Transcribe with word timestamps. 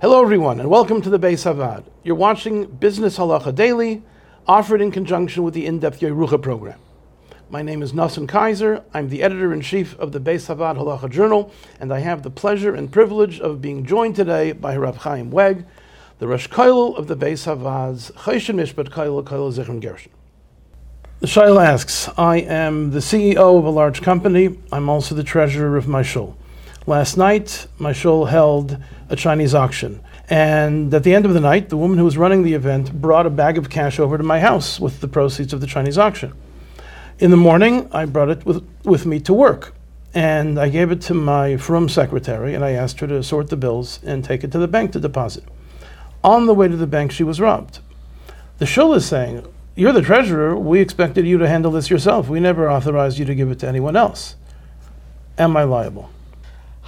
Hello, 0.00 0.22
everyone, 0.22 0.58
and 0.58 0.70
welcome 0.70 1.02
to 1.02 1.10
the 1.10 1.18
Beis 1.18 1.44
Havad. 1.44 1.84
You're 2.02 2.14
watching 2.14 2.64
Business 2.64 3.18
Halacha 3.18 3.54
Daily, 3.54 4.02
offered 4.48 4.80
in 4.80 4.90
conjunction 4.90 5.42
with 5.42 5.52
the 5.52 5.66
in-depth 5.66 6.00
Yerucha 6.00 6.40
program. 6.40 6.78
My 7.50 7.60
name 7.60 7.82
is 7.82 7.92
Nassim 7.92 8.26
Kaiser. 8.26 8.82
I'm 8.94 9.10
the 9.10 9.22
editor-in-chief 9.22 9.98
of 9.98 10.12
the 10.12 10.18
Beis 10.18 10.46
Havad 10.46 10.78
Halacha 10.78 11.10
Journal, 11.10 11.52
and 11.78 11.92
I 11.92 11.98
have 11.98 12.22
the 12.22 12.30
pleasure 12.30 12.74
and 12.74 12.90
privilege 12.90 13.40
of 13.40 13.60
being 13.60 13.84
joined 13.84 14.16
today 14.16 14.52
by 14.52 14.74
Rav 14.74 14.96
Chaim 14.96 15.30
Weg, 15.30 15.66
the 16.18 16.26
Rosh 16.26 16.48
Koilel 16.48 16.96
of 16.96 17.06
the 17.06 17.14
Beis 17.14 17.44
Havad's 17.44 18.10
Choshen 18.12 18.54
Mishpat 18.54 18.88
Koilel 18.88 19.22
Koilel 19.22 19.52
Zichron 19.52 19.82
Gershon. 19.82 20.12
The 21.18 21.26
Shail 21.26 21.62
asks, 21.62 22.08
I 22.16 22.38
am 22.38 22.92
the 22.92 23.00
CEO 23.00 23.58
of 23.58 23.66
a 23.66 23.70
large 23.70 24.00
company. 24.00 24.58
I'm 24.72 24.88
also 24.88 25.14
the 25.14 25.22
treasurer 25.22 25.76
of 25.76 25.86
my 25.86 26.00
shul. 26.00 26.38
Last 26.86 27.16
night, 27.16 27.66
my 27.78 27.92
shul 27.92 28.24
held 28.24 28.78
a 29.08 29.16
Chinese 29.16 29.54
auction. 29.54 30.00
And 30.30 30.92
at 30.94 31.02
the 31.02 31.14
end 31.14 31.26
of 31.26 31.34
the 31.34 31.40
night, 31.40 31.68
the 31.68 31.76
woman 31.76 31.98
who 31.98 32.04
was 32.04 32.16
running 32.16 32.42
the 32.42 32.54
event 32.54 33.00
brought 33.00 33.26
a 33.26 33.30
bag 33.30 33.58
of 33.58 33.68
cash 33.68 33.98
over 33.98 34.16
to 34.16 34.24
my 34.24 34.40
house 34.40 34.80
with 34.80 35.00
the 35.00 35.08
proceeds 35.08 35.52
of 35.52 35.60
the 35.60 35.66
Chinese 35.66 35.98
auction. 35.98 36.32
In 37.18 37.30
the 37.30 37.36
morning, 37.36 37.88
I 37.92 38.06
brought 38.06 38.30
it 38.30 38.46
with, 38.46 38.66
with 38.84 39.04
me 39.04 39.20
to 39.20 39.34
work. 39.34 39.74
And 40.14 40.58
I 40.58 40.70
gave 40.70 40.90
it 40.90 41.02
to 41.02 41.14
my 41.14 41.56
frum 41.56 41.88
secretary, 41.88 42.54
and 42.54 42.64
I 42.64 42.70
asked 42.72 43.00
her 43.00 43.06
to 43.08 43.22
sort 43.22 43.50
the 43.50 43.56
bills 43.56 44.00
and 44.02 44.24
take 44.24 44.42
it 44.42 44.50
to 44.52 44.58
the 44.58 44.66
bank 44.66 44.92
to 44.92 45.00
deposit. 45.00 45.44
On 46.24 46.46
the 46.46 46.54
way 46.54 46.66
to 46.66 46.76
the 46.76 46.86
bank, 46.86 47.12
she 47.12 47.22
was 47.24 47.40
robbed. 47.40 47.80
The 48.58 48.66
shul 48.66 48.94
is 48.94 49.06
saying, 49.06 49.46
you're 49.74 49.92
the 49.92 50.02
treasurer. 50.02 50.56
We 50.56 50.80
expected 50.80 51.26
you 51.26 51.38
to 51.38 51.48
handle 51.48 51.70
this 51.70 51.90
yourself. 51.90 52.28
We 52.28 52.40
never 52.40 52.70
authorized 52.70 53.18
you 53.18 53.24
to 53.26 53.34
give 53.34 53.50
it 53.50 53.58
to 53.60 53.68
anyone 53.68 53.96
else. 53.96 54.36
Am 55.38 55.56
I 55.56 55.64
liable? 55.64 56.10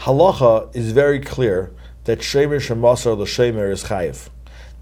Halacha 0.03 0.75
is 0.75 0.91
very 0.91 1.21
clear 1.21 1.73
that 2.05 2.19
Shemer 2.19 2.59
Shemasar 2.59 3.17
L'Shemer 3.17 3.71
is 3.71 3.85
chayiv. 3.85 4.31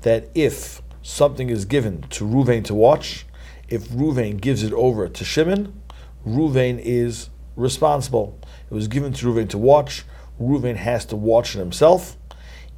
That 0.00 0.30
if 0.34 0.80
something 1.02 1.50
is 1.50 1.66
given 1.66 2.02
to 2.08 2.24
Ruvain 2.24 2.64
to 2.64 2.74
watch, 2.74 3.26
if 3.68 3.88
Ruvain 3.88 4.41
gives 4.41 4.62
it 4.62 4.72
over 4.72 5.08
to 5.08 5.24
Shimon, 5.24 5.78
Ruvain 6.26 6.80
is 6.82 7.28
responsible. 7.54 8.38
It 8.70 8.74
was 8.74 8.88
given 8.88 9.12
to 9.12 9.26
Ruvain 9.26 9.48
to 9.50 9.58
watch. 9.58 10.04
Ruvain 10.41 10.76
has 10.76 11.04
to 11.06 11.16
watch 11.16 11.54
it 11.54 11.58
himself, 11.58 12.16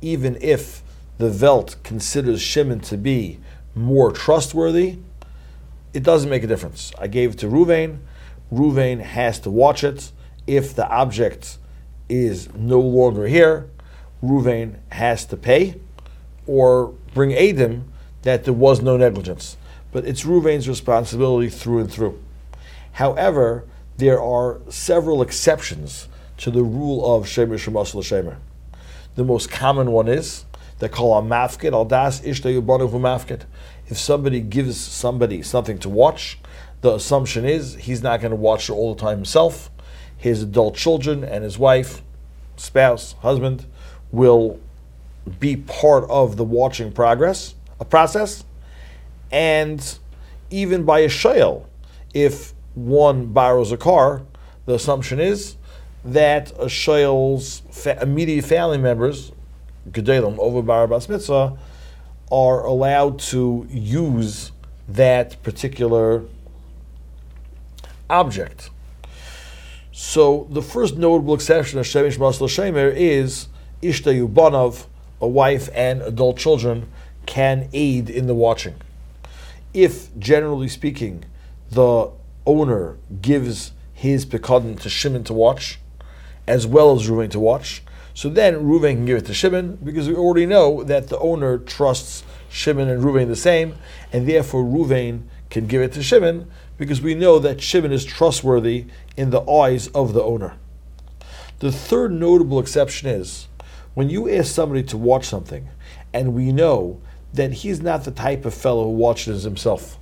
even 0.01 0.37
if 0.41 0.83
the 1.19 1.31
Velt 1.31 1.77
considers 1.85 2.43
Shimon 2.43 2.81
to 2.81 2.97
be 2.97 3.39
more 3.77 4.11
trustworthy 4.11 4.99
it 5.95 6.03
doesn't 6.03 6.31
make 6.31 6.43
a 6.43 6.47
difference. 6.47 6.93
I 6.99 7.07
gave 7.07 7.33
it 7.33 7.39
to 7.41 7.47
Ruvain. 7.47 7.99
Ruvain 8.51 9.01
has 9.01 9.39
to 9.41 9.51
watch 9.51 9.85
it. 9.85 10.11
If 10.47 10.75
the 10.75 10.89
object 10.89 11.59
is 12.09 12.53
no 12.55 12.81
longer 12.81 13.27
here, 13.27 13.69
Ruvain 14.23 14.77
has 14.91 15.25
to 15.27 15.37
pay 15.37 15.81
or 16.47 16.95
bring 17.15 17.31
Adim 17.31 17.85
that 18.23 18.45
there 18.45 18.55
was 18.55 18.81
no 18.81 18.97
negligence. 18.97 19.57
But 19.91 20.05
it's 20.05 20.25
Ruvain's 20.25 20.69
responsibility 20.69 21.49
through 21.49 21.81
and 21.81 21.93
through. 21.93 22.23
However, 22.93 23.65
there 23.99 24.21
are 24.21 24.61
several 24.69 25.23
exceptions 25.23 26.09
to 26.39 26.51
the 26.51 26.63
rule 26.63 27.15
of 27.15 27.27
Shemer 27.27 27.59
Shemas 27.59 27.95
L'Shemer. 27.95 28.39
The 29.15 29.25
most 29.25 29.51
common 29.51 29.93
one 29.93 30.09
is 30.09 30.45
they 30.79 30.89
call 30.89 31.17
a 31.19 31.23
mafkid 31.23 31.73
al 31.73 31.85
das 31.85 32.21
mafkid 32.21 33.43
if 33.89 33.99
somebody 33.99 34.41
gives 34.41 34.79
somebody 34.81 35.43
something 35.43 35.79
to 35.79 35.89
watch, 35.89 36.39
the 36.81 36.95
assumption 36.95 37.45
is 37.45 37.75
he's 37.75 38.03
not 38.03 38.21
going 38.21 38.31
to 38.31 38.37
watch 38.37 38.71
it 38.71 38.73
all 38.73 38.95
the 38.95 39.01
time 39.01 39.19
himself. 39.19 39.71
His 40.23 40.45
adult 40.45 40.77
children 40.77 41.25
and 41.25 41.43
his 41.43 41.59
wife, 41.59 42.01
spouse, 42.57 43.17
husband 43.23 43.67
will 44.13 44.61
be 45.41 45.57
part 45.57 46.09
of 46.09 46.37
the 46.37 46.45
watching 46.45 46.93
progress, 46.93 47.57
a 47.81 47.85
process. 47.85 48.45
And 49.33 49.99
even 50.49 50.85
by 50.85 51.01
a 51.01 51.09
shayl, 51.09 51.65
if 52.15 52.55
one 52.77 53.33
borrows 53.33 53.73
a 53.73 53.77
car, 53.77 54.23
the 54.65 54.75
assumption 54.75 55.19
is 55.19 55.57
that 56.05 56.53
a 56.57 56.69
shayl's 56.69 57.63
fa- 57.73 58.01
immediate 58.01 58.45
family 58.45 58.79
members, 58.79 59.33
gedalim 59.91 60.39
over 60.39 60.63
bar 60.63 60.87
bas 60.87 61.09
mitzvah, 61.09 61.59
are 62.31 62.65
allowed 62.65 63.19
to 63.19 63.67
use 63.69 64.53
that 64.87 65.43
particular 65.43 66.23
object. 68.09 68.71
So 69.95 70.47
the 70.51 70.63
first 70.63 70.97
notable 70.97 71.35
exception 71.35 71.79
of 71.79 71.85
Shemer 71.85 72.17
Shemasar 72.17 72.41
L'Shemer 72.41 72.89
is 72.89 73.49
Ishta 73.83 74.27
Yubanov, 74.27 74.87
a 75.21 75.29
wife 75.29 75.69
and 75.75 76.01
adult 76.01 76.39
children, 76.39 76.91
can 77.27 77.69
aid 77.75 78.09
in 78.09 78.27
the 78.27 78.35
watching. 78.35 78.75
If, 79.75 80.09
generally 80.19 80.69
speaking, 80.69 81.27
the 81.71 82.11
owner 82.47 82.97
gives 83.21 83.73
his 83.93 84.25
pekadon 84.25 84.81
to 84.81 84.89
Shimon 84.89 85.25
to 85.25 85.35
watch, 85.35 85.79
as 86.47 86.67
well 86.67 86.97
as 86.97 87.09
Ruvain 87.11 87.31
to 87.33 87.41
watch, 87.41 87.83
so 88.15 88.31
then 88.31 88.65
Ruvain 88.65 88.95
can 88.95 89.05
give 89.05 89.19
it 89.19 89.27
to 89.27 89.35
Shimon 89.35 89.77
because 89.85 90.09
we 90.09 90.15
already 90.15 90.47
know 90.47 90.83
that 90.85 91.09
the 91.09 91.19
owner 91.19 91.59
trusts 91.59 92.25
Shimon 92.49 92.89
and 92.89 93.05
Ruvain 93.05 93.29
the 93.29 93.37
same, 93.37 93.75
and 94.11 94.27
therefore 94.27 94.65
Ruvain 94.65 95.25
can 95.51 95.67
give 95.67 95.83
it 95.83 95.93
to 95.93 96.03
Shimon 96.03 96.51
because 96.83 97.01
we 97.01 97.15
know 97.15 97.39
that 97.39 97.61
Shimon 97.61 97.93
is 97.93 98.05
trustworthy 98.05 98.87
in 99.17 99.31
the 99.31 99.49
eyes 99.49 99.87
of 99.87 100.15
the 100.15 100.23
owner. 100.25 100.57
The 101.61 101.71
third 101.71 102.11
notable 102.11 102.59
exception 102.59 103.09
is 103.09 103.47
when 103.95 104.11
you 104.11 104.29
ask 104.29 104.53
somebody 104.53 104.83
to 104.83 104.97
watch 104.97 105.25
something, 105.25 105.69
and 106.13 106.35
we 106.35 106.51
know 106.51 107.01
that 107.35 107.53
he's 107.53 107.81
not 107.81 108.03
the 108.03 108.11
type 108.11 108.45
of 108.45 108.53
fellow 108.53 108.83
who 108.83 108.91
watches 108.91 109.45
himself. 109.45 109.97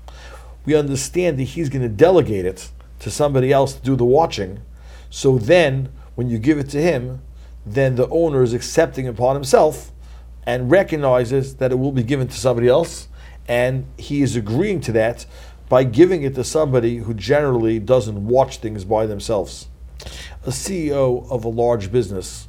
We 0.65 0.75
understand 0.75 1.39
that 1.39 1.43
he's 1.43 1.69
going 1.69 1.83
to 1.83 1.89
delegate 1.91 2.47
it 2.47 2.71
to 3.01 3.11
somebody 3.11 3.53
else 3.53 3.75
to 3.75 3.83
do 3.83 3.95
the 3.95 4.07
watching. 4.07 4.63
So 5.11 5.37
then, 5.37 5.91
when 6.15 6.31
you 6.31 6.39
give 6.39 6.57
it 6.57 6.71
to 6.71 6.81
him, 6.81 7.21
then 7.67 7.97
the 7.97 8.09
owner 8.09 8.43
is 8.43 8.55
accepting 8.55 9.07
upon 9.07 9.37
himself 9.37 9.93
and 10.47 10.71
recognizes 10.71 11.57
that 11.57 11.73
it 11.73 11.79
will 11.79 11.93
be 11.93 12.03
given 12.03 12.27
to 12.29 12.39
somebody 12.39 12.69
else, 12.69 13.09
and 13.47 13.85
he 13.99 14.23
is 14.23 14.35
agreeing 14.35 14.81
to 14.81 14.93
that 14.93 15.27
by 15.71 15.85
giving 15.85 16.25
it 16.25 16.35
to 16.35 16.43
somebody 16.43 16.97
who 16.97 17.15
generally 17.15 17.79
doesn't 17.79 18.27
watch 18.27 18.59
things 18.59 18.85
by 18.85 19.07
themselves. 19.07 19.69
A 20.45 20.51
CEO 20.51 21.31
of 21.31 21.45
a 21.45 21.49
large 21.49 21.93
business, 21.93 22.49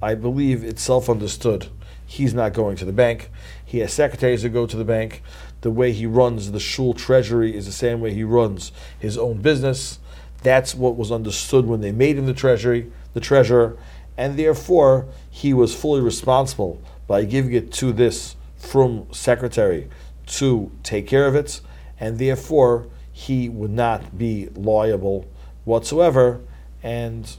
I 0.00 0.14
believe 0.14 0.64
it's 0.64 0.82
self 0.82 1.10
understood. 1.10 1.68
He's 2.06 2.32
not 2.32 2.54
going 2.54 2.76
to 2.76 2.86
the 2.86 2.92
bank. 2.92 3.30
He 3.62 3.80
has 3.80 3.92
secretaries 3.92 4.42
that 4.42 4.48
go 4.48 4.66
to 4.66 4.76
the 4.76 4.84
bank. 4.84 5.22
The 5.60 5.70
way 5.70 5.92
he 5.92 6.06
runs 6.06 6.50
the 6.50 6.58
shul 6.58 6.94
treasury 6.94 7.54
is 7.54 7.66
the 7.66 7.72
same 7.72 8.00
way 8.00 8.14
he 8.14 8.24
runs 8.24 8.72
his 8.98 9.18
own 9.18 9.42
business. 9.42 9.98
That's 10.42 10.74
what 10.74 10.96
was 10.96 11.12
understood 11.12 11.66
when 11.66 11.82
they 11.82 11.92
made 11.92 12.16
him 12.16 12.24
the 12.26 12.34
treasury, 12.34 12.90
the 13.12 13.20
treasurer, 13.20 13.76
and 14.16 14.38
therefore 14.38 15.06
he 15.30 15.52
was 15.52 15.74
fully 15.74 16.00
responsible 16.00 16.80
by 17.06 17.24
giving 17.26 17.52
it 17.52 17.70
to 17.72 17.92
this 17.92 18.34
frum 18.56 19.08
secretary 19.12 19.90
to 20.26 20.72
take 20.82 21.06
care 21.06 21.26
of 21.26 21.34
it, 21.34 21.60
and 22.02 22.18
therefore 22.18 22.88
he 23.12 23.48
would 23.48 23.70
not 23.70 24.18
be 24.18 24.48
liable 24.56 25.24
whatsoever, 25.64 26.40
and 26.82 27.36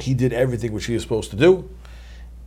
he 0.00 0.14
did 0.14 0.32
everything 0.32 0.72
which 0.72 0.86
he 0.86 0.94
was 0.94 1.02
supposed 1.02 1.30
to 1.30 1.36
do, 1.36 1.70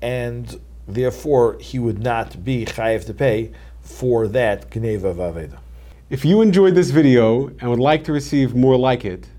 and 0.02 0.60
therefore 0.88 1.58
he 1.62 1.80
would 1.80 2.00
not 2.00 2.44
be 2.44 2.66
chayiv 2.66 3.06
to 3.06 3.14
pay 3.14 3.52
for 3.80 4.28
that 4.28 4.70
gneva 4.72 5.16
vaveda. 5.16 5.58
If 6.10 6.26
you 6.26 6.42
enjoyed 6.42 6.76
this 6.76 6.90
video 6.90 7.48
and 7.48 7.70
would 7.70 7.80
like 7.80 8.04
to 8.04 8.12
receive 8.12 8.54
more 8.54 8.78
like 8.78 9.06
it, 9.06 9.30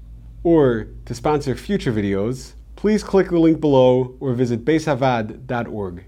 or 0.45 0.89
to 1.05 1.15
sponsor 1.15 1.55
future 1.55 1.93
videos, 1.93 2.55
please 2.75 3.05
click 3.05 3.29
the 3.29 3.39
link 3.39 3.61
below 3.61 4.17
or 4.19 4.33
visit 4.33 4.65
baishavaad.org. 4.65 6.05